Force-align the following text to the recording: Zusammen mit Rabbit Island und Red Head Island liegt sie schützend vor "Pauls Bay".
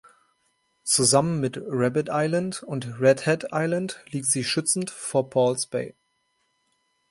Zusammen 0.83 1.39
mit 1.41 1.59
Rabbit 1.63 2.09
Island 2.11 2.63
und 2.63 2.99
Red 2.99 3.27
Head 3.27 3.49
Island 3.51 4.03
liegt 4.09 4.25
sie 4.25 4.43
schützend 4.43 4.89
vor 4.89 5.29
"Pauls 5.29 5.67
Bay". 5.67 5.93